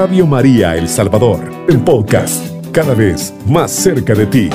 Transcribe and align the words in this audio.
Radio 0.00 0.26
María 0.26 0.78
El 0.78 0.88
Salvador, 0.88 1.66
el 1.68 1.78
podcast, 1.80 2.42
cada 2.72 2.94
vez 2.94 3.34
más 3.46 3.70
cerca 3.70 4.14
de 4.14 4.24
ti. 4.24 4.48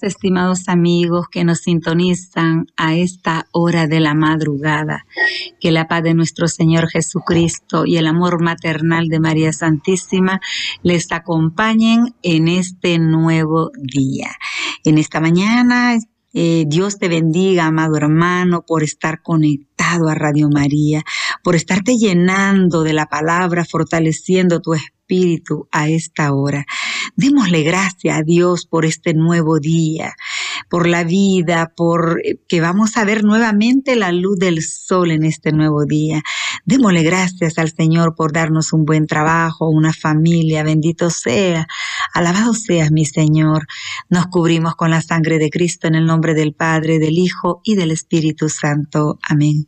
Estimados 0.00 0.66
amigos 0.68 1.26
que 1.30 1.44
nos 1.44 1.58
sintonizan 1.58 2.68
a 2.78 2.94
esta 2.94 3.44
hora 3.52 3.86
de 3.86 4.00
la 4.00 4.14
madrugada, 4.14 5.04
que 5.60 5.72
la 5.72 5.88
paz 5.88 6.02
de 6.04 6.14
nuestro 6.14 6.48
Señor 6.48 6.88
Jesucristo 6.88 7.84
y 7.84 7.98
el 7.98 8.06
amor 8.06 8.42
maternal 8.42 9.08
de 9.08 9.20
María 9.20 9.52
Santísima 9.52 10.40
les 10.82 11.12
acompañen 11.12 12.14
en 12.22 12.48
este 12.48 12.98
nuevo 12.98 13.72
día. 13.76 14.30
En 14.84 14.96
esta 14.96 15.20
mañana 15.20 15.98
eh, 16.34 16.64
Dios 16.66 16.98
te 16.98 17.08
bendiga, 17.08 17.66
amado 17.66 17.96
hermano, 17.96 18.64
por 18.66 18.82
estar 18.82 19.22
conectado 19.22 20.08
a 20.08 20.14
Radio 20.14 20.48
María, 20.48 21.02
por 21.44 21.54
estarte 21.54 21.96
llenando 21.96 22.82
de 22.82 22.92
la 22.92 23.06
palabra, 23.06 23.64
fortaleciendo 23.64 24.60
tu 24.60 24.74
espíritu 24.74 25.68
a 25.70 25.88
esta 25.88 26.32
hora. 26.32 26.64
Démosle 27.14 27.62
gracias 27.62 28.18
a 28.18 28.22
Dios 28.22 28.66
por 28.66 28.84
este 28.84 29.14
nuevo 29.14 29.60
día, 29.60 30.14
por 30.68 30.88
la 30.88 31.04
vida, 31.04 31.72
por 31.76 32.20
eh, 32.24 32.40
que 32.48 32.60
vamos 32.60 32.96
a 32.96 33.04
ver 33.04 33.22
nuevamente 33.22 33.94
la 33.94 34.10
luz 34.10 34.38
del 34.38 34.62
sol 34.62 35.12
en 35.12 35.24
este 35.24 35.52
nuevo 35.52 35.84
día. 35.84 36.22
Démosle 36.64 37.02
gracias 37.02 37.58
al 37.58 37.70
Señor 37.70 38.14
por 38.16 38.32
darnos 38.32 38.72
un 38.72 38.84
buen 38.84 39.06
trabajo, 39.06 39.68
una 39.68 39.92
familia, 39.92 40.64
bendito 40.64 41.10
sea. 41.10 41.66
Alabado 42.12 42.54
seas 42.54 42.90
mi 42.90 43.04
Señor. 43.04 43.66
Nos 44.08 44.26
cubrimos 44.26 44.74
con 44.74 44.90
la 44.90 45.02
sangre 45.02 45.38
de 45.38 45.50
Cristo 45.50 45.86
en 45.86 45.94
el 45.94 46.06
nombre 46.06 46.34
del 46.34 46.52
Padre, 46.52 46.98
del 46.98 47.18
Hijo 47.18 47.60
y 47.64 47.76
del 47.76 47.90
Espíritu 47.90 48.48
Santo. 48.48 49.18
Amén. 49.22 49.66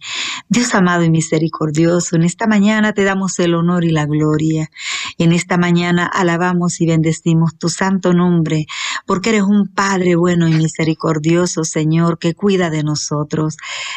Dios 0.49 0.75
amado 0.75 1.05
y 1.05 1.11
misericordioso, 1.11 2.17
en 2.17 2.23
esta 2.23 2.47
mañana 2.47 2.93
te 2.93 3.05
damos 3.05 3.39
el 3.39 3.55
honor 3.55 3.85
y 3.85 3.91
la 3.91 4.07
gloria. 4.07 4.71
En 5.19 5.33
esta 5.33 5.57
mañana 5.57 6.07
alabamos 6.07 6.81
y 6.81 6.87
bendecimos 6.87 7.57
tu 7.59 7.69
santo 7.69 8.13
nombre, 8.13 8.67
porque 9.07 9.31
eres 9.31 9.43
un 9.43 9.69
Padre 9.69 10.17
bueno 10.17 10.49
y 10.49 10.53
misericordioso, 10.53 11.65
Señor, 11.65 12.19
que 12.19 12.35
cuida 12.35 12.71
de 12.71 12.83
nosotros, 12.83 13.57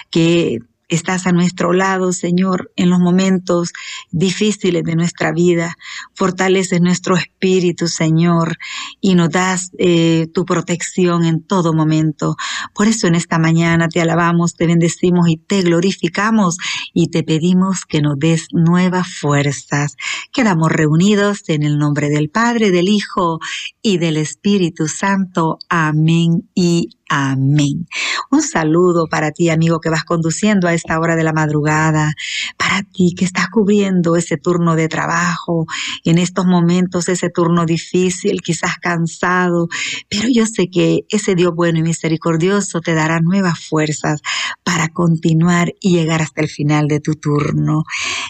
que 0.09 0.59
estás 0.89 1.27
a 1.27 1.31
nuestro 1.31 1.71
lado, 1.71 2.11
Señor, 2.11 2.71
en 2.75 2.89
los 2.89 2.99
momentos 2.99 3.71
difíciles 4.11 4.83
de 4.83 4.95
nuestra 4.95 5.31
vida. 5.31 5.75
Fortaleces 6.13 6.81
nuestro 6.81 7.15
espíritu, 7.15 7.87
Señor, 7.87 8.57
y 8.99 9.15
nos 9.15 9.29
das 9.29 9.71
eh, 9.77 10.27
tu 10.33 10.45
protección 10.45 11.23
en 11.23 11.43
todo 11.43 11.73
momento. 11.73 12.35
Por 12.73 12.87
eso 12.87 13.07
en 13.07 13.15
esta 13.15 13.37
mañana 13.39 13.87
te 13.87 14.01
alabamos, 14.01 14.55
te 14.55 14.67
bendecimos 14.67 15.29
y 15.29 15.37
te 15.37 15.61
glorificamos 15.61 16.57
y 16.93 17.07
te 17.09 17.23
pedimos 17.23 17.85
que 17.85 18.01
nos 18.01 18.17
des 18.17 18.47
nuevas 18.51 19.07
fuerzas. 19.13 19.95
Quedamos 20.33 20.71
reunidos 20.71 21.43
en 21.47 21.63
el 21.63 21.77
nombre 21.77 22.09
del 22.09 22.29
Padre, 22.29 22.71
del 22.71 22.89
Hijo 22.89 23.39
y 23.81 23.97
del 23.97 24.17
Espíritu 24.17 24.87
Santo. 24.87 25.59
Amén 25.69 26.49
y 26.55 26.89
Amén. 27.09 27.87
Un 28.29 28.43
saludo 28.43 29.07
para 29.07 29.31
ti, 29.31 29.49
amigo, 29.49 29.79
que 29.79 29.89
vas 29.89 30.03
conduciendo 30.03 30.67
a 30.67 30.75
esta 30.75 30.99
hora 30.99 31.15
de 31.15 31.23
la 31.23 31.33
madrugada, 31.33 32.13
para 32.55 32.83
ti 32.83 33.15
que 33.17 33.25
estás 33.25 33.47
cubriendo 33.49 34.15
ese 34.15 34.37
turno 34.37 34.75
de 34.75 34.87
trabajo, 34.87 35.65
en 36.05 36.19
estos 36.19 36.45
momentos 36.45 37.09
ese 37.09 37.31
turno 37.31 37.65
difícil, 37.65 38.41
quizás 38.41 38.77
cansado, 38.77 39.67
pero 40.07 40.29
yo 40.31 40.45
sé 40.45 40.69
que 40.69 41.01
ese 41.09 41.33
Dios 41.33 41.55
bueno 41.55 41.79
y 41.79 41.81
misericordioso 41.81 42.79
te 42.79 42.93
dará 42.93 43.19
nuevas 43.21 43.59
fuerzas 43.59 44.21
para 44.63 44.89
continuar 44.89 45.73
y 45.81 45.93
llegar 45.93 46.21
hasta 46.21 46.41
el 46.41 46.47
final 46.47 46.87
de 46.87 46.99
tu 46.99 47.15
turno. 47.15 47.85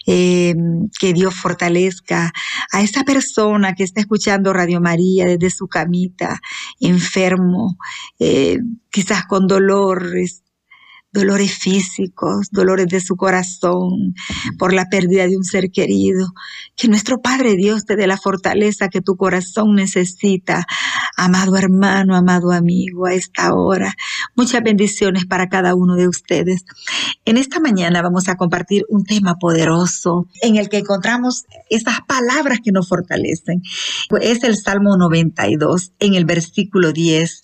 Eh, 0.06 0.56
que 0.98 1.14
Dios 1.14 1.36
fortalezca 1.36 2.32
a 2.72 2.82
esa 2.82 3.04
persona 3.04 3.74
que 3.74 3.84
está 3.84 4.00
escuchando 4.00 4.54
Radio 4.54 4.80
María 4.80 5.26
desde 5.26 5.50
su 5.50 5.68
camita, 5.68 6.40
enfermo. 6.80 7.78
Eh, 8.20 8.58
quizás 8.90 9.26
con 9.26 9.48
dolores, 9.48 10.44
dolores 11.12 11.58
físicos, 11.58 12.50
dolores 12.52 12.88
de 12.88 13.02
su 13.02 13.16
corazón 13.16 14.14
por 14.58 14.74
la 14.74 14.86
pérdida 14.86 15.28
de 15.28 15.38
un 15.38 15.44
ser 15.44 15.72
querido. 15.72 16.28
Que 16.76 16.88
nuestro 16.88 17.22
Padre 17.22 17.56
Dios 17.56 17.86
te 17.86 17.96
dé 17.96 18.06
la 18.06 18.18
fortaleza 18.18 18.90
que 18.90 19.02
tu 19.02 19.16
corazón 19.16 19.76
necesita, 19.76 20.66
amado 21.18 21.58
hermano, 21.58 22.16
amado 22.16 22.52
amigo, 22.52 23.08
a 23.08 23.14
esta 23.14 23.54
hora. 23.54 23.94
Muchas 24.36 24.62
bendiciones 24.62 25.26
para 25.26 25.50
cada 25.50 25.74
uno 25.74 25.96
de 25.96 26.08
ustedes. 26.08 26.64
En 27.26 27.38
esta 27.38 27.60
mañana 27.60 28.02
vamos 28.02 28.28
a 28.28 28.36
compartir 28.36 28.84
un 28.90 29.04
tema 29.04 29.36
poderoso 29.36 30.28
en 30.42 30.58
el 30.58 30.70
que 30.70 30.78
encontramos 30.78 31.46
esas 31.70 32.02
palabras 32.08 32.60
que 32.64 32.72
nos 32.72 32.88
fortalecen. 32.88 33.62
Es 34.22 34.44
el 34.44 34.58
Salmo 34.58 34.96
92, 34.98 35.94
en 36.00 36.14
el 36.14 36.26
versículo 36.26 36.92
10. 36.92 37.42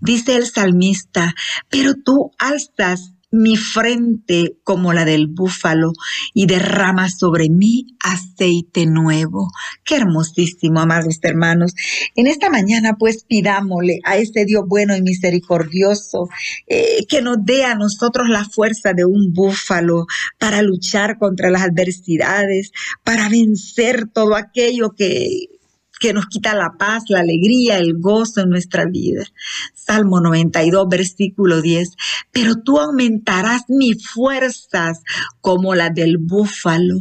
Dice 0.00 0.36
el 0.36 0.46
salmista, 0.46 1.34
pero 1.68 1.94
tú 1.94 2.32
alzas 2.38 3.01
mi 3.32 3.56
frente 3.56 4.58
como 4.62 4.92
la 4.92 5.04
del 5.04 5.26
búfalo 5.26 5.92
y 6.34 6.46
derrama 6.46 7.08
sobre 7.08 7.48
mí 7.48 7.86
aceite 8.00 8.86
nuevo. 8.86 9.50
Qué 9.84 9.96
hermosísimo, 9.96 10.80
amados 10.80 11.18
hermanos. 11.22 11.72
En 12.14 12.26
esta 12.26 12.50
mañana 12.50 12.96
pues 12.98 13.24
pidámosle 13.24 14.00
a 14.04 14.18
este 14.18 14.44
Dios 14.44 14.64
bueno 14.68 14.94
y 14.94 15.02
misericordioso 15.02 16.28
eh, 16.68 17.06
que 17.08 17.22
nos 17.22 17.38
dé 17.42 17.64
a 17.64 17.74
nosotros 17.74 18.28
la 18.28 18.44
fuerza 18.44 18.92
de 18.92 19.04
un 19.04 19.32
búfalo 19.32 20.06
para 20.38 20.62
luchar 20.62 21.18
contra 21.18 21.50
las 21.50 21.62
adversidades, 21.62 22.70
para 23.02 23.28
vencer 23.28 24.08
todo 24.12 24.36
aquello 24.36 24.90
que 24.96 25.48
que 26.02 26.12
nos 26.12 26.26
quita 26.26 26.52
la 26.56 26.72
paz, 26.76 27.04
la 27.08 27.20
alegría, 27.20 27.78
el 27.78 27.94
gozo 28.00 28.40
en 28.40 28.48
nuestra 28.48 28.86
vida. 28.86 29.24
Salmo 29.72 30.20
92, 30.20 30.88
versículo 30.90 31.62
10. 31.62 31.90
Pero 32.32 32.56
tú 32.56 32.80
aumentarás 32.80 33.62
mis 33.68 34.04
fuerzas 34.08 35.00
como 35.40 35.76
las 35.76 35.94
del 35.94 36.18
búfalo. 36.18 36.96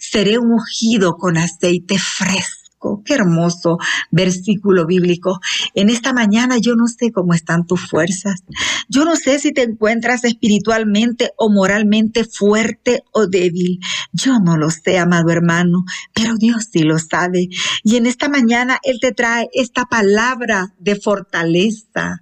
Seré 0.00 0.38
ungido 0.38 1.18
con 1.18 1.36
aceite 1.36 1.98
fresco 1.98 2.55
Qué 3.04 3.14
hermoso 3.14 3.78
versículo 4.10 4.86
bíblico. 4.86 5.40
En 5.74 5.90
esta 5.90 6.12
mañana 6.12 6.58
yo 6.58 6.74
no 6.74 6.86
sé 6.86 7.12
cómo 7.12 7.34
están 7.34 7.66
tus 7.66 7.88
fuerzas. 7.88 8.42
Yo 8.88 9.04
no 9.04 9.16
sé 9.16 9.38
si 9.38 9.52
te 9.52 9.62
encuentras 9.62 10.24
espiritualmente 10.24 11.30
o 11.36 11.50
moralmente 11.50 12.24
fuerte 12.24 13.02
o 13.12 13.26
débil. 13.26 13.80
Yo 14.12 14.38
no 14.38 14.56
lo 14.56 14.70
sé, 14.70 14.98
amado 14.98 15.30
hermano, 15.30 15.84
pero 16.14 16.36
Dios 16.36 16.68
sí 16.72 16.80
lo 16.80 16.98
sabe. 16.98 17.48
Y 17.82 17.96
en 17.96 18.06
esta 18.06 18.28
mañana 18.28 18.78
Él 18.82 18.98
te 19.00 19.12
trae 19.12 19.48
esta 19.52 19.84
palabra 19.86 20.74
de 20.78 20.96
fortaleza. 20.96 22.20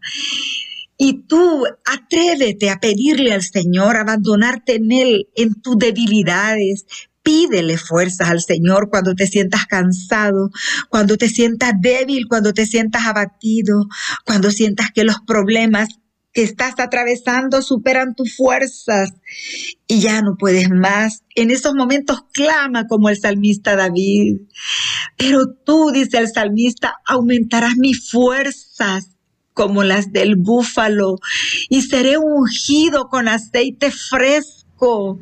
Y 0.96 1.24
tú 1.26 1.64
atrévete 1.84 2.70
a 2.70 2.78
pedirle 2.78 3.32
al 3.32 3.42
Señor, 3.42 3.96
abandonarte 3.96 4.76
en 4.76 4.92
Él, 4.92 5.28
en 5.34 5.60
tus 5.60 5.76
debilidades, 5.76 6.86
Pídele 7.24 7.78
fuerzas 7.78 8.28
al 8.28 8.40
Señor 8.40 8.90
cuando 8.90 9.14
te 9.14 9.26
sientas 9.26 9.66
cansado, 9.66 10.50
cuando 10.88 11.16
te 11.16 11.28
sientas 11.28 11.72
débil, 11.80 12.26
cuando 12.28 12.52
te 12.52 12.66
sientas 12.66 13.06
abatido, 13.06 13.86
cuando 14.24 14.52
sientas 14.52 14.90
que 14.94 15.02
los 15.02 15.16
problemas 15.26 15.88
que 16.34 16.42
estás 16.42 16.74
atravesando 16.78 17.62
superan 17.62 18.14
tus 18.14 18.36
fuerzas 18.36 19.10
y 19.86 20.00
ya 20.00 20.20
no 20.20 20.36
puedes 20.36 20.68
más. 20.68 21.22
En 21.36 21.50
esos 21.50 21.74
momentos 21.74 22.24
clama 22.32 22.86
como 22.88 23.08
el 23.08 23.18
salmista 23.18 23.76
David. 23.76 24.40
Pero 25.16 25.46
tú, 25.64 25.92
dice 25.92 26.18
el 26.18 26.28
salmista, 26.28 26.96
aumentarás 27.06 27.76
mis 27.76 28.10
fuerzas 28.10 29.10
como 29.54 29.84
las 29.84 30.12
del 30.12 30.34
búfalo 30.34 31.16
y 31.68 31.82
seré 31.82 32.18
ungido 32.18 33.08
con 33.08 33.28
aceite 33.28 33.92
fresco. 33.92 35.20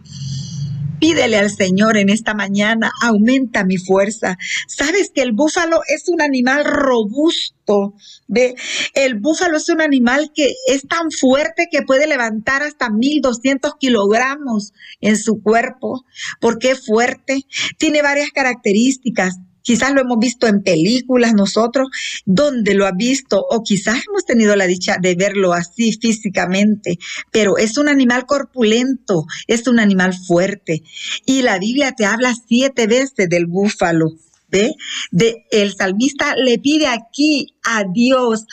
Pídele 1.02 1.37
al 1.37 1.50
Señor 1.50 1.96
en 1.96 2.10
esta 2.10 2.32
mañana, 2.32 2.93
aumenta 3.02 3.64
mi 3.64 3.76
fuerza. 3.76 4.38
Sabes 4.69 5.10
que 5.12 5.22
el 5.22 5.32
búfalo 5.32 5.81
es 5.88 6.08
un 6.08 6.22
animal 6.22 6.64
robusto. 6.64 7.94
¿ve? 8.28 8.54
El 8.94 9.19
búfalo 9.19 9.56
es 9.56 9.69
un 9.69 9.81
animal 9.81 10.31
que 10.32 10.54
es 10.69 10.87
tan 10.87 11.10
fuerte 11.10 11.66
que 11.72 11.82
puede 11.82 12.06
levantar 12.06 12.62
hasta 12.62 12.88
1200 12.88 13.75
kilogramos 13.81 14.75
en 15.00 15.16
su 15.16 15.43
cuerpo. 15.43 16.04
porque 16.40 16.70
es 16.70 16.87
fuerte? 16.87 17.46
Tiene 17.78 18.00
varias 18.00 18.31
características 18.31 19.40
Quizás 19.62 19.93
lo 19.93 20.00
hemos 20.00 20.19
visto 20.19 20.47
en 20.47 20.62
películas 20.62 21.35
nosotros, 21.35 21.88
donde 22.25 22.75
lo 22.75 22.87
ha 22.87 22.93
visto, 22.93 23.44
o 23.49 23.62
quizás 23.62 24.03
hemos 24.09 24.25
tenido 24.25 24.56
la 24.56 24.67
dicha 24.67 24.97
de 25.00 25.14
verlo 25.14 25.53
así 25.53 25.93
físicamente, 25.93 26.99
pero 27.31 27.59
es 27.59 27.79
un 27.79 27.88
animal 27.88 28.26
corpulento, 28.26 29.25
es 29.47 29.67
un 29.67 29.81
animal 29.81 30.14
fuerte. 30.14 30.82
Y 31.26 31.43
la 31.43 31.59
Biblia 31.59 31.93
te 31.93 32.05
habla 32.05 32.35
siete 32.49 32.87
veces 32.87 33.29
del 33.29 33.47
búfalo. 33.47 34.12
¿Ve? 34.49 34.75
De, 35.11 35.47
el 35.50 35.75
salmista 35.75 36.37
le 36.37 36.58
pide 36.58 36.87
aquí 36.87 37.55
a 37.65 37.85
Dios, 37.85 38.44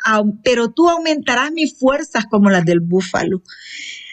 pero 0.46 0.72
tú 0.72 0.90
aumentarás 0.90 1.52
mis 1.52 1.78
fuerzas 1.78 2.24
como 2.32 2.50
las 2.50 2.64
del 2.64 2.80
búfalo. 2.80 3.44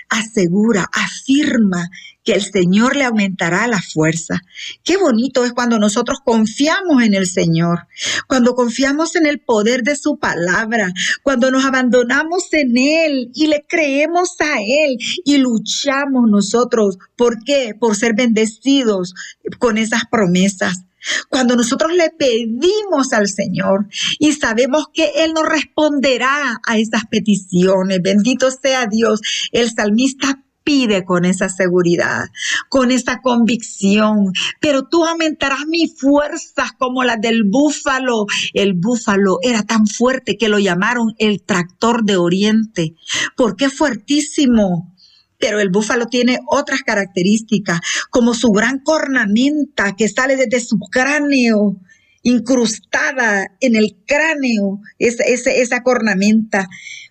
asegura, 0.09 0.89
afirma 0.93 1.89
que 2.27 2.35
el 2.35 2.43
Señor 2.43 2.97
le 2.97 3.05
aumentará 3.05 3.67
la 3.69 3.81
fuerza. 3.81 4.43
Qué 4.83 4.97
bonito 4.97 5.45
es 5.45 5.53
cuando 5.53 5.79
nosotros 5.79 6.19
confiamos 6.25 7.03
en 7.03 7.15
el 7.15 7.27
Señor, 7.29 7.87
cuando 8.27 8.55
confiamos 8.55 9.15
en 9.15 9.27
el 9.27 9.41
poder 9.41 9.85
de 9.85 9.95
su 9.97 10.19
palabra, 10.19 10.93
cuando 11.23 11.53
nos 11.53 11.65
abandonamos 11.65 12.53
en 12.53 12.77
Él 12.77 13.31
y 13.33 13.47
le 13.47 13.65
creemos 13.67 14.35
a 14.41 14.61
Él 14.61 14.99
y 15.25 15.39
luchamos 15.39 16.29
nosotros. 16.29 16.99
¿Por 17.15 17.45
qué? 17.45 17.75
Por 17.79 17.95
ser 17.95 18.15
bendecidos 18.15 19.15
con 19.59 19.79
esas 19.79 20.03
promesas. 20.11 20.83
Cuando 21.29 21.55
nosotros 21.55 21.93
le 21.93 22.11
pedimos 22.11 23.13
al 23.13 23.29
Señor 23.29 23.87
y 24.19 24.33
sabemos 24.33 24.87
que 24.93 25.13
Él 25.19 25.33
nos 25.33 25.49
responderá 25.49 26.61
a 26.67 26.79
esas 26.79 27.05
peticiones, 27.09 28.01
bendito 28.03 28.51
sea 28.51 28.87
Dios, 28.87 29.21
el 29.53 29.71
salmista 29.71 30.43
pide 30.67 31.05
con 31.05 31.25
esa 31.25 31.49
seguridad, 31.49 32.25
con 32.69 32.91
esa 32.91 33.21
convicción, 33.23 34.33
pero 34.61 34.89
tú 34.89 35.07
aumentarás 35.07 35.65
mis 35.69 35.97
fuerzas 35.97 36.73
como 36.77 37.05
las 37.05 37.21
del 37.21 37.45
búfalo. 37.45 38.27
El 38.53 38.75
búfalo 38.75 39.39
era 39.43 39.63
tan 39.63 39.87
fuerte 39.87 40.37
que 40.37 40.49
lo 40.49 40.59
llamaron 40.59 41.15
el 41.19 41.43
tractor 41.43 42.05
de 42.05 42.17
Oriente, 42.17 42.95
porque 43.37 43.67
es 43.67 43.75
fuertísimo. 43.75 44.93
Pero 45.39 45.61
el 45.61 45.69
búfalo 45.69 46.07
tiene 46.07 46.41
otras 46.49 46.81
características, 46.81 47.81
como 48.11 48.35
su 48.35 48.49
gran 48.49 48.81
cornamenta 48.81 49.95
que 49.95 50.09
sale 50.09 50.35
desde 50.35 50.61
su 50.61 50.79
cráneo, 50.79 51.77
incrustada 52.23 53.47
en 53.61 53.77
el 53.77 53.99
cráneo, 54.07 54.81
esa 54.99 55.83
cornamenta 55.83 56.67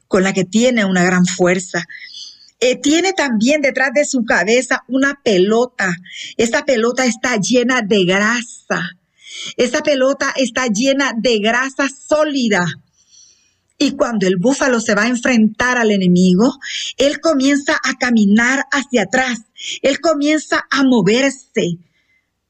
con 0.08 0.24
la 0.24 0.34
que 0.34 0.44
tiene 0.44 0.86
una 0.86 1.04
gran 1.04 1.26
fuerza. 1.26 1.86
Eh, 2.68 2.78
tiene 2.78 3.14
también 3.14 3.62
detrás 3.62 3.92
de 3.94 4.06
su 4.06 4.26
cabeza 4.26 4.84
una 4.88 5.22
pelota. 5.24 5.96
Esa 6.36 6.66
pelota 6.66 7.06
está 7.06 7.38
llena 7.38 7.84
de 7.84 8.06
grasa. 8.06 8.90
Esa 9.56 9.84
pelota 9.84 10.34
está 10.36 10.66
llena 10.66 11.14
de 11.16 11.38
grasa 11.38 11.88
sólida. 11.90 12.66
Y 13.78 13.92
cuando 13.92 14.26
el 14.26 14.38
búfalo 14.38 14.80
se 14.80 14.96
va 14.96 15.04
a 15.04 15.10
enfrentar 15.10 15.78
al 15.78 15.92
enemigo, 15.92 16.58
él 16.98 17.20
comienza 17.20 17.74
a 17.84 18.00
caminar 18.00 18.66
hacia 18.72 19.04
atrás. 19.04 19.42
Él 19.84 20.00
comienza 20.00 20.66
a 20.72 20.84
moverse 20.84 21.78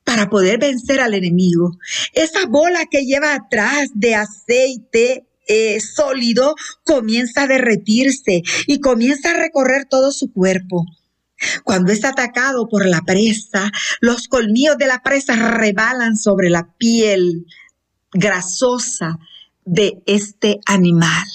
para 0.06 0.30
poder 0.30 0.60
vencer 0.60 1.02
al 1.02 1.14
enemigo. 1.14 1.72
Esa 2.14 2.46
bola 2.46 2.86
que 2.90 3.04
lleva 3.04 3.34
atrás 3.34 3.90
de 3.94 4.16
aceite 4.16 5.26
eh, 5.47 5.80
sólido 5.80 6.56
comienza 6.83 7.44
a 7.44 7.47
derretirse 7.47 8.42
y 8.68 8.80
comienza 8.80 9.31
a 9.31 9.38
recorrer 9.38 9.86
todo 9.89 10.12
su 10.12 10.31
cuerpo. 10.31 10.86
Cuando 11.63 11.92
es 11.92 12.06
atacado 12.06 12.68
por 12.69 12.86
la 12.86 13.01
presa, 13.01 13.71
los 14.00 14.27
colmillos 14.27 14.77
de 14.77 14.88
la 14.88 15.03
presa 15.03 15.36
rebalan 15.36 16.15
sobre 16.15 16.50
la 16.50 16.74
piel 16.77 17.45
grasosa 18.13 19.19
de 19.65 20.01
este 20.06 20.59
animal 20.65 21.25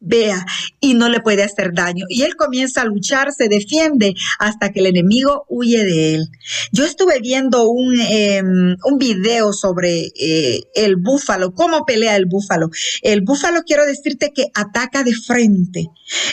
vea 0.00 0.44
y 0.80 0.94
no 0.94 1.08
le 1.08 1.20
puede 1.20 1.42
hacer 1.42 1.72
daño. 1.72 2.04
Y 2.08 2.22
él 2.22 2.36
comienza 2.36 2.82
a 2.82 2.84
luchar, 2.84 3.32
se 3.32 3.48
defiende 3.48 4.14
hasta 4.38 4.70
que 4.70 4.80
el 4.80 4.86
enemigo 4.86 5.44
huye 5.48 5.84
de 5.84 6.14
él. 6.14 6.28
Yo 6.72 6.84
estuve 6.84 7.20
viendo 7.20 7.68
un, 7.68 8.00
em, 8.00 8.76
un 8.84 8.98
video 8.98 9.52
sobre 9.52 10.10
eh, 10.18 10.62
el 10.74 10.96
búfalo, 10.96 11.54
cómo 11.54 11.84
pelea 11.84 12.16
el 12.16 12.26
búfalo. 12.26 12.70
El 13.02 13.22
búfalo 13.22 13.62
quiero 13.62 13.86
decirte 13.86 14.32
que 14.34 14.46
ataca 14.54 15.02
de 15.02 15.14
frente. 15.14 15.86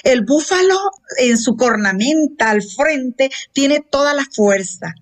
El 0.03 0.23
búfalo 0.23 0.77
en 1.17 1.37
su 1.37 1.55
cornamenta 1.55 2.51
al 2.51 2.61
frente 2.61 3.29
tiene 3.53 3.81
toda 3.89 4.13
la 4.13 4.25
fuerza. 4.31 4.93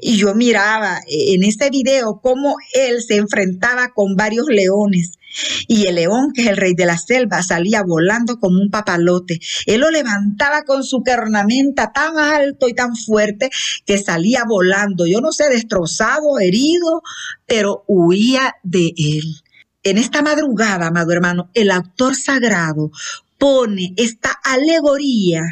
Y 0.00 0.16
yo 0.16 0.34
miraba 0.34 1.00
en 1.06 1.44
ese 1.44 1.70
video 1.70 2.20
cómo 2.22 2.56
él 2.74 3.02
se 3.02 3.16
enfrentaba 3.16 3.92
con 3.94 4.16
varios 4.16 4.46
leones 4.48 5.18
y 5.66 5.86
el 5.86 5.96
león, 5.96 6.32
que 6.34 6.42
es 6.42 6.48
el 6.48 6.56
rey 6.56 6.74
de 6.74 6.86
la 6.86 6.98
selva, 6.98 7.42
salía 7.42 7.82
volando 7.82 8.38
como 8.38 8.60
un 8.60 8.70
papalote. 8.70 9.40
Él 9.66 9.80
lo 9.80 9.90
levantaba 9.90 10.62
con 10.62 10.84
su 10.84 11.02
cornamenta 11.02 11.92
tan 11.92 12.18
alto 12.18 12.68
y 12.68 12.74
tan 12.74 12.96
fuerte 12.96 13.50
que 13.86 13.98
salía 13.98 14.44
volando. 14.44 15.06
Yo 15.06 15.20
no 15.20 15.32
sé, 15.32 15.48
destrozado, 15.48 16.38
herido, 16.38 17.02
pero 17.46 17.84
huía 17.86 18.54
de 18.62 18.92
él. 18.96 19.42
En 19.82 19.98
esta 19.98 20.22
madrugada, 20.22 20.88
amado 20.88 21.12
hermano, 21.12 21.50
el 21.54 21.70
autor 21.70 22.14
sagrado 22.14 22.90
pone 23.38 23.94
esta 23.96 24.30
alegoría 24.44 25.42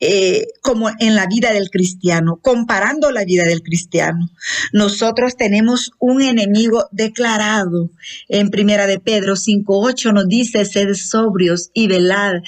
eh, 0.00 0.46
como 0.60 0.90
en 0.98 1.14
la 1.14 1.26
vida 1.26 1.52
del 1.52 1.70
cristiano, 1.70 2.38
comparando 2.42 3.10
la 3.10 3.24
vida 3.24 3.44
del 3.44 3.62
cristiano. 3.62 4.28
Nosotros 4.72 5.36
tenemos 5.36 5.92
un 5.98 6.20
enemigo 6.20 6.86
declarado. 6.90 7.90
En 8.28 8.50
Primera 8.50 8.86
de 8.86 9.00
Pedro 9.00 9.34
5.8 9.34 10.12
nos 10.12 10.28
dice, 10.28 10.64
sed 10.64 10.94
sobrios 10.94 11.70
y 11.72 11.86
velad. 11.86 12.42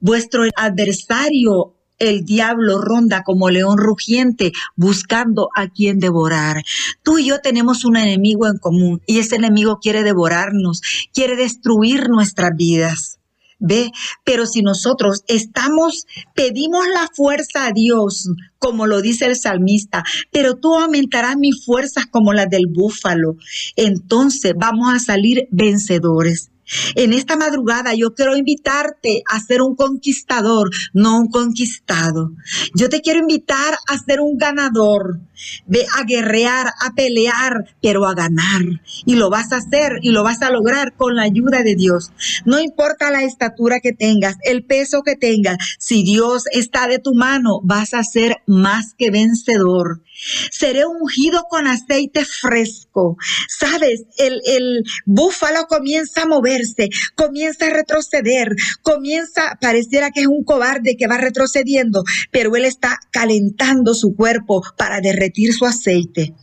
Vuestro 0.00 0.44
adversario 0.56 1.76
el 1.98 2.24
diablo 2.24 2.80
ronda 2.80 3.22
como 3.24 3.50
león 3.50 3.78
rugiente 3.78 4.52
buscando 4.76 5.48
a 5.56 5.68
quien 5.68 5.98
devorar. 5.98 6.62
Tú 7.02 7.18
y 7.18 7.26
yo 7.26 7.40
tenemos 7.40 7.84
un 7.84 7.96
enemigo 7.96 8.46
en 8.46 8.58
común 8.58 9.02
y 9.06 9.18
ese 9.18 9.36
enemigo 9.36 9.78
quiere 9.80 10.02
devorarnos, 10.02 10.82
quiere 11.12 11.36
destruir 11.36 12.08
nuestras 12.08 12.50
vidas. 12.56 13.18
Ve, 13.58 13.90
pero 14.24 14.46
si 14.46 14.62
nosotros 14.62 15.24
estamos, 15.28 16.06
pedimos 16.34 16.86
la 16.88 17.08
fuerza 17.14 17.66
a 17.66 17.72
Dios, 17.72 18.28
como 18.58 18.86
lo 18.86 19.00
dice 19.00 19.26
el 19.26 19.36
salmista, 19.36 20.04
pero 20.30 20.56
tú 20.56 20.74
aumentarás 20.74 21.36
mis 21.36 21.64
fuerzas 21.64 22.06
como 22.06 22.32
las 22.32 22.50
del 22.50 22.66
búfalo, 22.66 23.36
entonces 23.76 24.52
vamos 24.56 24.92
a 24.94 24.98
salir 24.98 25.48
vencedores. 25.50 26.50
En 26.94 27.12
esta 27.12 27.36
madrugada 27.36 27.94
yo 27.94 28.14
quiero 28.14 28.36
invitarte 28.36 29.22
a 29.30 29.40
ser 29.40 29.62
un 29.62 29.76
conquistador, 29.76 30.70
no 30.92 31.18
un 31.18 31.28
conquistado. 31.28 32.32
Yo 32.74 32.88
te 32.88 33.00
quiero 33.00 33.20
invitar 33.20 33.74
a 33.86 33.98
ser 33.98 34.20
un 34.20 34.36
ganador, 34.36 35.20
de 35.66 35.86
a 35.96 36.04
guerrear, 36.04 36.68
a 36.80 36.94
pelear, 36.94 37.74
pero 37.80 38.06
a 38.06 38.14
ganar. 38.14 38.62
Y 39.04 39.14
lo 39.14 39.30
vas 39.30 39.52
a 39.52 39.58
hacer 39.58 39.98
y 40.02 40.10
lo 40.10 40.22
vas 40.22 40.42
a 40.42 40.50
lograr 40.50 40.94
con 40.94 41.14
la 41.14 41.22
ayuda 41.22 41.62
de 41.62 41.76
Dios. 41.76 42.12
No 42.44 42.58
importa 42.58 43.10
la 43.10 43.22
estatura 43.22 43.80
que 43.80 43.92
tengas, 43.92 44.36
el 44.42 44.64
peso 44.64 45.02
que 45.02 45.16
tengas, 45.16 45.58
si 45.78 46.02
Dios 46.02 46.44
está 46.52 46.88
de 46.88 46.98
tu 46.98 47.14
mano, 47.14 47.60
vas 47.62 47.94
a 47.94 48.02
ser 48.02 48.42
más 48.46 48.94
que 48.96 49.10
vencedor. 49.10 50.02
Seré 50.50 50.86
ungido 50.86 51.44
con 51.48 51.66
aceite 51.66 52.24
fresco. 52.24 53.16
Sabes, 53.48 54.04
el, 54.18 54.40
el 54.46 54.82
búfalo 55.04 55.66
comienza 55.66 56.22
a 56.22 56.26
moverse, 56.26 56.88
comienza 57.14 57.66
a 57.66 57.70
retroceder, 57.70 58.54
comienza, 58.82 59.58
pareciera 59.60 60.10
que 60.10 60.20
es 60.20 60.26
un 60.26 60.44
cobarde 60.44 60.96
que 60.96 61.06
va 61.06 61.18
retrocediendo, 61.18 62.02
pero 62.30 62.56
él 62.56 62.64
está 62.64 62.98
calentando 63.10 63.94
su 63.94 64.14
cuerpo 64.14 64.62
para 64.76 65.00
derretir 65.00 65.52
su 65.52 65.66
aceite. 65.66 66.34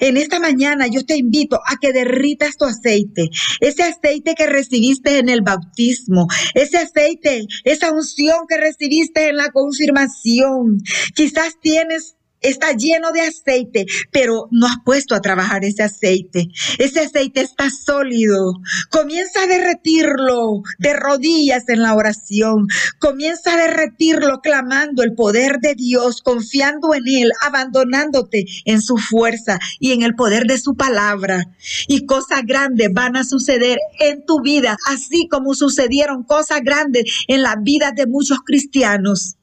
En 0.00 0.16
esta 0.16 0.40
mañana 0.40 0.86
yo 0.86 1.04
te 1.04 1.16
invito 1.16 1.56
a 1.56 1.76
que 1.80 1.92
derritas 1.92 2.56
tu 2.56 2.64
aceite, 2.64 3.28
ese 3.60 3.82
aceite 3.82 4.34
que 4.34 4.46
recibiste 4.46 5.18
en 5.18 5.28
el 5.28 5.42
bautismo, 5.42 6.26
ese 6.54 6.78
aceite, 6.78 7.46
esa 7.64 7.92
unción 7.92 8.46
que 8.48 8.56
recibiste 8.56 9.28
en 9.28 9.36
la 9.36 9.50
confirmación. 9.50 10.78
Quizás 11.14 11.54
tienes 11.60 12.15
está 12.48 12.72
lleno 12.72 13.12
de 13.12 13.22
aceite, 13.22 13.86
pero 14.10 14.48
no 14.50 14.66
has 14.66 14.76
puesto 14.84 15.14
a 15.14 15.20
trabajar 15.20 15.64
ese 15.64 15.82
aceite. 15.82 16.48
Ese 16.78 17.00
aceite 17.00 17.40
está 17.40 17.68
sólido. 17.70 18.52
Comienza 18.90 19.42
a 19.42 19.46
derretirlo 19.46 20.62
de 20.78 20.92
rodillas 20.94 21.68
en 21.68 21.82
la 21.82 21.94
oración. 21.94 22.66
Comienza 22.98 23.54
a 23.54 23.56
derretirlo 23.56 24.40
clamando 24.40 25.02
el 25.02 25.14
poder 25.14 25.58
de 25.60 25.74
Dios, 25.74 26.22
confiando 26.22 26.94
en 26.94 27.06
Él, 27.06 27.30
abandonándote 27.42 28.44
en 28.64 28.80
su 28.80 28.96
fuerza 28.96 29.58
y 29.80 29.92
en 29.92 30.02
el 30.02 30.14
poder 30.14 30.44
de 30.44 30.58
su 30.58 30.76
palabra. 30.76 31.44
Y 31.88 32.06
cosas 32.06 32.42
grandes 32.44 32.88
van 32.92 33.16
a 33.16 33.24
suceder 33.24 33.78
en 33.98 34.24
tu 34.24 34.40
vida, 34.40 34.76
así 34.88 35.28
como 35.28 35.54
sucedieron 35.54 36.24
cosas 36.24 36.60
grandes 36.62 37.04
en 37.28 37.42
la 37.42 37.56
vida 37.60 37.92
de 37.92 38.06
muchos 38.06 38.38
cristianos. 38.44 39.36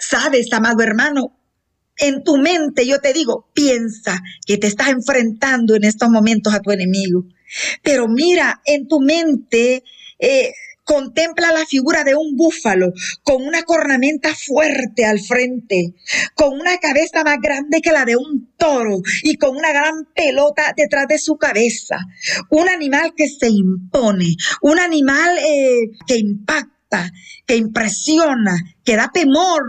Sabes, 0.00 0.52
amado 0.52 0.82
hermano, 0.82 1.36
en 1.98 2.22
tu 2.22 2.36
mente, 2.36 2.86
yo 2.86 3.00
te 3.00 3.12
digo, 3.12 3.50
piensa 3.54 4.20
que 4.46 4.58
te 4.58 4.66
estás 4.66 4.88
enfrentando 4.88 5.74
en 5.74 5.84
estos 5.84 6.08
momentos 6.10 6.54
a 6.54 6.60
tu 6.60 6.70
enemigo. 6.70 7.24
Pero 7.82 8.08
mira, 8.08 8.60
en 8.64 8.88
tu 8.88 9.00
mente, 9.00 9.84
eh, 10.18 10.52
contempla 10.84 11.50
la 11.52 11.64
figura 11.66 12.04
de 12.04 12.14
un 12.14 12.36
búfalo 12.36 12.92
con 13.22 13.44
una 13.44 13.62
cornamenta 13.62 14.34
fuerte 14.34 15.04
al 15.04 15.18
frente, 15.20 15.94
con 16.34 16.60
una 16.60 16.78
cabeza 16.78 17.24
más 17.24 17.38
grande 17.42 17.80
que 17.80 17.92
la 17.92 18.04
de 18.04 18.16
un 18.16 18.52
toro 18.56 19.00
y 19.22 19.36
con 19.36 19.56
una 19.56 19.72
gran 19.72 20.06
pelota 20.14 20.74
detrás 20.76 21.06
de 21.08 21.18
su 21.18 21.36
cabeza. 21.36 21.98
Un 22.50 22.68
animal 22.68 23.14
que 23.16 23.28
se 23.28 23.48
impone, 23.48 24.36
un 24.60 24.78
animal 24.78 25.38
eh, 25.38 25.90
que 26.06 26.18
impacta, 26.18 27.10
que 27.46 27.56
impresiona, 27.56 28.56
que 28.84 28.96
da 28.96 29.10
temor 29.12 29.64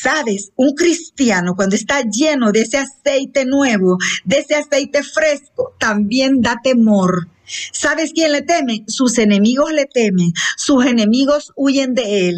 Sabes, 0.00 0.52
un 0.56 0.74
cristiano 0.74 1.54
cuando 1.54 1.76
está 1.76 2.02
lleno 2.02 2.50
de 2.52 2.62
ese 2.62 2.78
aceite 2.78 3.44
nuevo, 3.44 3.96
de 4.24 4.38
ese 4.38 4.56
aceite 4.56 5.02
fresco, 5.02 5.74
también 5.78 6.40
da 6.40 6.56
temor. 6.62 7.28
¿Sabes 7.72 8.12
quién 8.12 8.32
le 8.32 8.42
teme? 8.42 8.84
Sus 8.86 9.18
enemigos 9.18 9.72
le 9.72 9.86
temen, 9.86 10.32
sus 10.56 10.84
enemigos 10.86 11.52
huyen 11.56 11.94
de 11.94 12.28
él. 12.28 12.36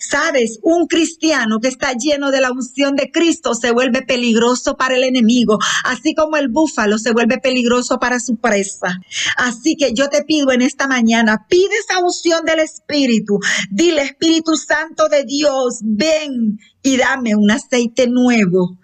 ¿Sabes? 0.00 0.58
Un 0.62 0.86
cristiano 0.86 1.60
que 1.60 1.68
está 1.68 1.92
lleno 1.92 2.30
de 2.30 2.40
la 2.40 2.50
unción 2.50 2.96
de 2.96 3.10
Cristo 3.12 3.54
se 3.54 3.70
vuelve 3.70 4.02
peligroso 4.02 4.76
para 4.76 4.96
el 4.96 5.04
enemigo, 5.04 5.58
así 5.84 6.14
como 6.14 6.36
el 6.36 6.48
búfalo 6.48 6.98
se 6.98 7.12
vuelve 7.12 7.38
peligroso 7.38 7.98
para 7.98 8.18
su 8.18 8.36
presa. 8.36 8.98
Así 9.36 9.76
que 9.76 9.92
yo 9.92 10.08
te 10.08 10.24
pido 10.24 10.50
en 10.50 10.62
esta 10.62 10.88
mañana, 10.88 11.46
pide 11.48 11.70
esa 11.88 12.00
unción 12.00 12.44
del 12.44 12.60
Espíritu. 12.60 13.38
Dile, 13.70 14.02
Espíritu 14.02 14.56
Santo 14.56 15.08
de 15.08 15.24
Dios, 15.24 15.78
ven 15.82 16.58
y 16.82 16.96
dame 16.96 17.36
un 17.36 17.50
aceite 17.50 18.08
nuevo 18.08 18.80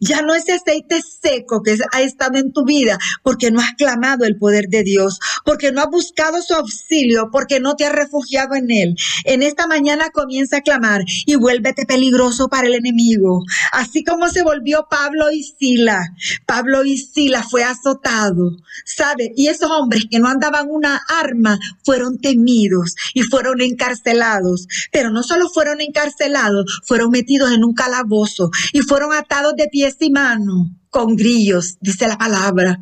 ya 0.00 0.22
no 0.22 0.34
ese 0.34 0.52
aceite 0.52 1.00
seco 1.02 1.62
que 1.62 1.76
ha 1.92 2.02
estado 2.02 2.38
en 2.38 2.52
tu 2.52 2.64
vida 2.64 2.98
porque 3.22 3.50
no 3.50 3.60
has 3.60 3.72
clamado 3.76 4.24
el 4.24 4.36
poder 4.36 4.68
de 4.68 4.82
Dios, 4.82 5.18
porque 5.44 5.72
no 5.72 5.80
has 5.82 5.90
buscado 5.90 6.42
su 6.42 6.54
auxilio, 6.54 7.30
porque 7.30 7.60
no 7.60 7.76
te 7.76 7.84
has 7.84 7.92
refugiado 7.92 8.54
en 8.54 8.70
él. 8.70 8.96
En 9.24 9.42
esta 9.42 9.66
mañana 9.66 10.10
comienza 10.10 10.58
a 10.58 10.60
clamar 10.62 11.02
y 11.26 11.36
vuélvete 11.36 11.86
peligroso 11.86 12.48
para 12.48 12.66
el 12.66 12.74
enemigo. 12.74 13.42
Así 13.72 14.04
como 14.04 14.28
se 14.28 14.42
volvió 14.42 14.86
Pablo 14.90 15.30
y 15.30 15.42
Sila. 15.42 16.00
Pablo 16.46 16.84
y 16.84 16.98
Sila 16.98 17.42
fue 17.42 17.64
azotado, 17.64 18.56
¿sabe? 18.84 19.32
Y 19.36 19.48
esos 19.48 19.70
hombres 19.70 20.06
que 20.10 20.18
no 20.18 20.28
andaban 20.28 20.66
una 20.68 21.00
arma 21.08 21.58
fueron 21.84 22.18
temidos 22.18 22.94
y 23.14 23.22
fueron 23.22 23.60
encarcelados. 23.60 24.66
Pero 24.92 25.10
no 25.10 25.22
solo 25.22 25.48
fueron 25.48 25.80
encarcelados, 25.80 26.82
fueron 26.84 27.10
metidos 27.10 27.52
en 27.52 27.64
un 27.64 27.74
calabozo 27.74 28.50
y 28.72 28.80
fueron 28.80 29.12
atados 29.12 29.54
de 29.56 29.67
pies 29.68 29.96
y 30.00 30.10
manos 30.10 30.68
con 30.90 31.16
grillos, 31.16 31.76
dice 31.80 32.08
la 32.08 32.18
palabra, 32.18 32.80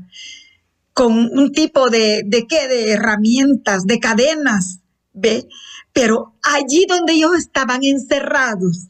con 0.93 1.13
un 1.13 1.53
tipo 1.53 1.91
de, 1.91 2.23
de 2.25 2.47
qué, 2.47 2.69
de 2.69 2.93
herramientas, 2.93 3.85
de 3.85 3.99
cadenas, 3.99 4.81
¿ve? 5.13 5.47
Pero 5.93 6.35
allí 6.43 6.87
donde 6.89 7.15
ellos 7.15 7.37
estaban 7.37 7.85
encerrados, 7.85 8.89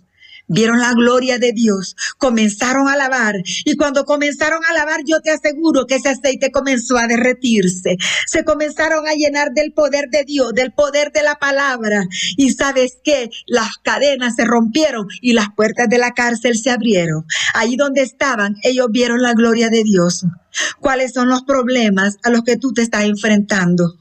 vieron 0.48 0.80
la 0.80 0.92
gloria 0.92 1.38
de 1.38 1.52
Dios, 1.52 1.96
comenzaron 2.18 2.88
a 2.88 2.92
alabar 2.92 3.36
y 3.64 3.76
cuando 3.76 4.04
comenzaron 4.04 4.60
a 4.64 4.70
alabar 4.70 5.00
yo 5.06 5.20
te 5.20 5.30
aseguro 5.30 5.86
que 5.86 5.96
ese 5.96 6.10
aceite 6.10 6.50
comenzó 6.50 6.96
a 6.96 7.06
derretirse, 7.06 7.96
se 8.26 8.44
comenzaron 8.44 9.06
a 9.06 9.14
llenar 9.14 9.52
del 9.52 9.72
poder 9.72 10.08
de 10.10 10.24
Dios, 10.24 10.52
del 10.54 10.72
poder 10.72 11.12
de 11.12 11.22
la 11.22 11.36
palabra 11.36 12.04
y 12.36 12.52
sabes 12.52 12.98
que 13.02 13.30
las 13.46 13.76
cadenas 13.82 14.36
se 14.36 14.44
rompieron 14.44 15.06
y 15.20 15.32
las 15.32 15.48
puertas 15.54 15.88
de 15.88 15.98
la 15.98 16.12
cárcel 16.12 16.58
se 16.58 16.70
abrieron. 16.70 17.26
Ahí 17.54 17.76
donde 17.76 18.02
estaban 18.02 18.56
ellos 18.62 18.88
vieron 18.90 19.22
la 19.22 19.34
gloria 19.34 19.68
de 19.68 19.82
Dios. 19.82 20.24
¿Cuáles 20.80 21.12
son 21.12 21.28
los 21.28 21.42
problemas 21.42 22.16
a 22.22 22.30
los 22.30 22.42
que 22.42 22.56
tú 22.56 22.72
te 22.72 22.82
estás 22.82 23.04
enfrentando? 23.04 23.98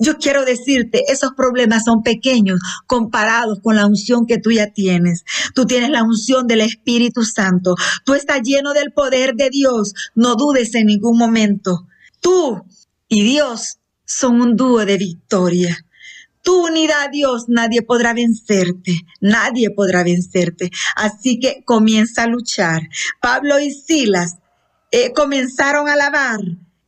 Yo 0.00 0.16
quiero 0.16 0.46
decirte, 0.46 1.04
esos 1.12 1.32
problemas 1.36 1.84
son 1.84 2.02
pequeños 2.02 2.58
comparados 2.86 3.60
con 3.62 3.76
la 3.76 3.86
unción 3.86 4.26
que 4.26 4.38
tú 4.38 4.50
ya 4.50 4.68
tienes. 4.68 5.24
Tú 5.54 5.66
tienes 5.66 5.90
la 5.90 6.02
unción 6.02 6.46
del 6.46 6.62
Espíritu 6.62 7.22
Santo. 7.22 7.74
Tú 8.04 8.14
estás 8.14 8.40
lleno 8.42 8.72
del 8.72 8.92
poder 8.92 9.34
de 9.34 9.50
Dios. 9.50 9.92
No 10.14 10.36
dudes 10.36 10.74
en 10.74 10.86
ningún 10.86 11.18
momento. 11.18 11.86
Tú 12.20 12.64
y 13.08 13.22
Dios 13.24 13.78
son 14.06 14.40
un 14.40 14.56
dúo 14.56 14.86
de 14.86 14.96
victoria. 14.96 15.76
Tu 16.42 16.66
unidad 16.66 17.02
a 17.02 17.08
Dios, 17.08 17.44
nadie 17.48 17.82
podrá 17.82 18.14
vencerte, 18.14 18.94
nadie 19.20 19.70
podrá 19.70 20.02
vencerte. 20.02 20.70
Así 20.96 21.38
que 21.38 21.62
comienza 21.66 22.22
a 22.22 22.26
luchar. 22.26 22.88
Pablo 23.20 23.60
y 23.60 23.70
Silas 23.70 24.38
eh, 24.90 25.12
comenzaron 25.12 25.88
a 25.88 25.92
alabar 25.92 26.40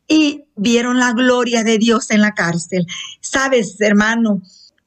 y 0.09 0.45
vieron 0.57 0.99
la 0.99 1.13
gloria 1.13 1.65
de 1.65 1.79
Dios 1.79 2.11
en 2.11 2.21
la 2.21 2.33
cárcel. 2.33 2.87
Sabes, 3.21 3.81
hermano, 3.81 4.43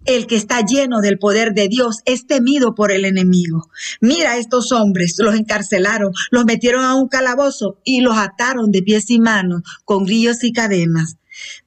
el 0.05 0.27
que 0.27 0.35
está 0.35 0.61
lleno 0.61 1.01
del 1.01 1.17
poder 1.17 1.53
de 1.53 1.67
Dios 1.67 1.97
es 2.05 2.27
temido 2.27 2.75
por 2.75 2.91
el 2.91 3.05
enemigo. 3.05 3.69
Mira 4.01 4.33
a 4.33 4.37
estos 4.37 4.71
hombres, 4.71 5.15
los 5.17 5.35
encarcelaron, 5.35 6.11
los 6.29 6.45
metieron 6.45 6.83
a 6.83 6.95
un 6.95 7.07
calabozo 7.07 7.79
y 7.83 8.01
los 8.01 8.15
ataron 8.15 8.71
de 8.71 8.83
pies 8.83 9.09
y 9.09 9.19
manos 9.19 9.61
con 9.83 10.05
grillos 10.05 10.43
y 10.43 10.53
cadenas. 10.53 11.17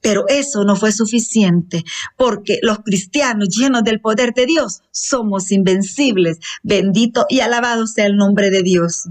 Pero 0.01 0.27
eso 0.29 0.65
no 0.65 0.77
fue 0.77 0.93
suficiente, 0.93 1.85
porque 2.17 2.59
los 2.63 2.79
cristianos 2.79 3.51
llenos 3.51 3.83
del 3.85 4.01
poder 4.01 4.33
de 4.33 4.47
Dios 4.47 4.81
somos 4.91 5.51
invencibles. 5.53 6.39
Bendito 6.63 7.27
y 7.29 7.41
alabado 7.41 7.87
sea 7.87 8.07
el 8.07 8.17
nombre 8.17 8.51
de 8.51 8.63
Dios. 8.63 9.09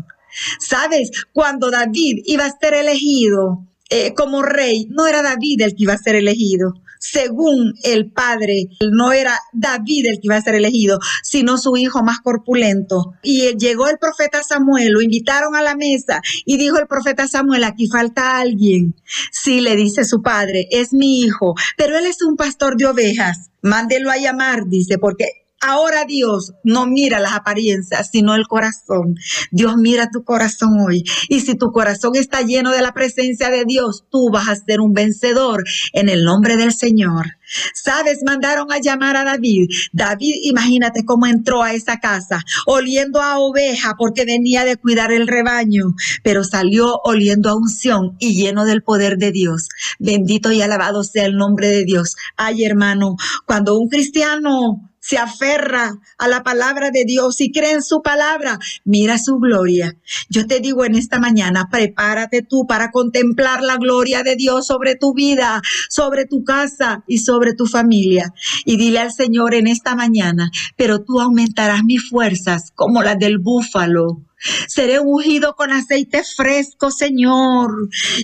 Sabes, 0.60 1.12
cuando 1.34 1.70
David 1.70 2.24
iba 2.26 2.46
a 2.46 2.58
ser 2.58 2.74
elegido, 2.74 3.68
eh, 3.90 4.14
como 4.14 4.42
rey, 4.42 4.88
no 4.90 5.08
era 5.08 5.22
David 5.22 5.62
el 5.62 5.72
que 5.72 5.84
iba 5.84 5.94
a 5.94 5.98
ser 5.98 6.16
elegido. 6.16 6.74
Según 7.00 7.74
el 7.84 8.12
padre, 8.12 8.70
no 8.92 9.12
era 9.12 9.40
David 9.54 10.08
el 10.08 10.16
que 10.16 10.28
iba 10.28 10.36
a 10.36 10.42
ser 10.42 10.56
elegido, 10.56 11.00
sino 11.24 11.58
su 11.58 11.78
hijo 11.78 12.04
más 12.04 12.20
corpulento. 12.20 13.14
Y 13.22 13.56
llegó 13.58 13.88
el 13.88 13.98
profeta 13.98 14.42
Samuel, 14.44 14.92
lo 14.92 15.02
invitaron 15.02 15.56
a 15.56 15.62
la 15.62 15.76
mesa 15.76 16.22
y 16.46 16.58
dijo 16.58 16.80
el 16.80 16.88
profeta 16.88 17.28
Samuel, 17.28 17.64
aquí 17.64 17.88
falta 17.88 18.40
alguien. 18.40 18.96
Sí, 19.32 19.62
le 19.62 19.76
dice 19.76 20.06
su 20.06 20.22
padre, 20.22 20.68
es 20.72 20.92
mi 20.92 21.22
hijo, 21.22 21.54
pero 21.78 21.98
él 21.98 22.06
es 22.06 22.22
un 22.22 22.36
pastor 22.36 22.76
de 22.78 22.88
ovejas. 22.88 23.52
Mándelo 23.62 24.12
a 24.12 24.18
llamar, 24.18 24.68
dice, 24.68 24.98
porque 24.98 25.26
Ahora 25.68 26.06
Dios 26.06 26.54
no 26.64 26.88
mira 26.88 27.20
las 27.20 27.34
apariencias, 27.34 28.10
sino 28.10 28.36
el 28.36 28.48
corazón. 28.48 29.16
Dios 29.52 29.76
mira 29.76 30.10
tu 30.10 30.24
corazón 30.24 30.80
hoy. 30.80 31.04
Y 31.28 31.42
si 31.42 31.56
tu 31.56 31.74
corazón 31.74 32.16
está 32.16 32.42
lleno 32.42 32.72
de 32.72 32.82
la 32.82 32.94
presencia 32.94 33.50
de 33.50 33.66
Dios, 33.66 34.06
tú 34.10 34.30
vas 34.32 34.48
a 34.48 34.56
ser 34.56 34.80
un 34.80 34.94
vencedor 34.94 35.66
en 35.92 36.08
el 36.08 36.24
nombre 36.24 36.56
del 36.56 36.72
Señor. 36.74 37.34
¿Sabes? 37.74 38.20
Mandaron 38.26 38.72
a 38.72 38.80
llamar 38.80 39.18
a 39.18 39.26
David. 39.26 39.68
David, 39.92 40.36
imagínate 40.44 41.04
cómo 41.04 41.26
entró 41.26 41.64
a 41.64 41.74
esa 41.74 42.00
casa, 42.00 42.40
oliendo 42.66 43.22
a 43.22 43.40
oveja 43.40 43.96
porque 43.98 44.24
venía 44.24 44.64
de 44.64 44.78
cuidar 44.78 45.12
el 45.12 45.28
rebaño, 45.28 45.96
pero 46.24 46.46
salió 46.46 46.96
oliendo 47.04 47.50
a 47.50 47.58
unción 47.58 48.16
y 48.20 48.36
lleno 48.36 48.64
del 48.64 48.84
poder 48.84 49.18
de 49.18 49.34
Dios. 49.34 49.68
Bendito 50.00 50.54
y 50.54 50.62
alabado 50.62 51.04
sea 51.04 51.26
el 51.26 51.36
nombre 51.36 51.68
de 51.68 51.84
Dios. 51.84 52.16
Ay, 52.38 52.64
hermano, 52.64 53.18
cuando 53.46 53.78
un 53.78 53.90
cristiano 53.90 54.88
se 55.08 55.18
aferra 55.18 56.02
a 56.18 56.28
la 56.28 56.44
palabra 56.44 56.92
de 56.92 57.06
Dios 57.06 57.40
y 57.40 57.54
cree 57.54 57.72
en 57.72 57.82
su 57.82 58.02
palabra, 58.02 58.60
mira 58.84 59.18
su 59.18 59.38
gloria. 59.38 59.96
Yo 60.30 60.48
te 60.48 60.60
digo 60.60 60.84
en 60.84 60.96
esta 60.96 61.18
mañana, 61.18 61.70
prepárate 61.72 62.42
tú 62.42 62.66
para 62.68 62.92
contemplar 62.92 63.64
la 63.64 63.78
gloria 63.78 64.24
de 64.24 64.36
Dios 64.36 64.68
sobre 64.68 64.96
tu 64.96 65.14
vida, 65.14 65.62
sobre 65.90 66.26
tu 66.26 66.44
casa 66.44 67.06
y 67.08 67.20
sobre 67.20 67.54
tu 67.54 67.68
familia. 67.68 68.34
Y 68.66 68.76
dile 68.76 69.00
al 69.00 69.14
Señor 69.14 69.54
en 69.54 69.68
esta 69.68 69.96
mañana, 69.96 70.52
pero 70.76 71.06
tú 71.06 71.22
aumentarás 71.22 71.86
mis 71.86 72.10
fuerzas 72.10 72.74
como 72.76 73.02
las 73.02 73.18
del 73.18 73.38
búfalo. 73.38 74.24
Seré 74.68 75.00
ungido 75.00 75.56
con 75.56 75.72
aceite 75.72 76.22
fresco, 76.24 76.92
Señor. 76.92 77.72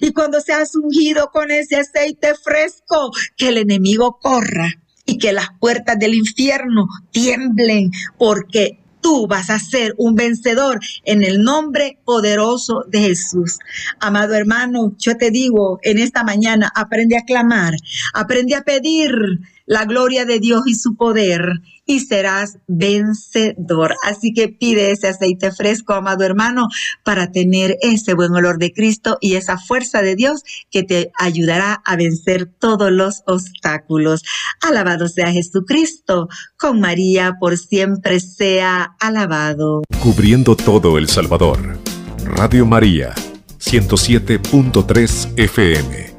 Y 0.01 0.11
cuando 0.11 0.41
seas 0.41 0.75
ungido 0.75 1.29
con 1.31 1.49
ese 1.49 1.77
aceite 1.77 2.33
fresco, 2.35 3.11
que 3.37 3.47
el 3.47 3.57
enemigo 3.57 4.19
corra 4.21 4.82
y 5.05 5.17
que 5.17 5.33
las 5.33 5.48
puertas 5.60 6.00
del 6.00 6.13
infierno 6.13 6.88
tiemblen 7.12 7.91
porque 8.17 8.79
tú 9.01 9.27
vas 9.27 9.50
a 9.50 9.60
ser 9.60 9.93
un 9.98 10.15
vencedor 10.15 10.79
en 11.03 11.24
el 11.24 11.43
nombre 11.43 12.00
poderoso 12.05 12.86
de 12.88 13.01
Jesús. 13.01 13.60
Amado 14.00 14.33
hermano, 14.33 14.95
yo 14.98 15.17
te 15.17 15.29
digo 15.29 15.79
en 15.83 16.00
esta 16.00 16.24
mañana, 16.24 16.72
aprende 16.74 17.17
a 17.17 17.25
clamar, 17.25 17.75
aprende 18.13 18.55
a 18.55 18.63
pedir 18.63 19.12
la 19.65 19.86
gloria 19.86 20.25
de 20.25 20.39
Dios 20.39 20.63
y 20.65 20.75
su 20.75 20.95
poder 20.95 21.62
y 21.85 22.01
serás 22.01 22.57
vencedor. 22.67 23.95
Así 24.03 24.33
que 24.33 24.49
pide 24.49 24.91
ese 24.91 25.07
aceite 25.07 25.51
fresco, 25.51 25.93
amado 25.93 26.23
hermano, 26.23 26.67
para 27.03 27.31
tener 27.31 27.77
ese 27.81 28.13
buen 28.13 28.33
olor 28.33 28.57
de 28.57 28.71
Cristo 28.71 29.17
y 29.21 29.35
esa 29.35 29.57
fuerza 29.57 30.01
de 30.01 30.15
Dios 30.15 30.43
que 30.69 30.83
te 30.83 31.11
ayudará 31.19 31.81
a 31.85 31.95
vencer 31.95 32.45
todos 32.45 32.91
los 32.91 33.23
obstáculos. 33.25 34.23
Alabado 34.61 35.07
sea 35.07 35.31
Jesucristo, 35.31 36.29
con 36.57 36.79
María 36.79 37.33
por 37.39 37.57
siempre 37.57 38.19
sea 38.19 38.95
alabado. 38.99 39.83
Cubriendo 40.01 40.55
todo 40.55 40.97
El 40.97 41.09
Salvador. 41.09 41.77
Radio 42.25 42.65
María, 42.65 43.13
107.3 43.59 45.33
FM. 45.37 46.12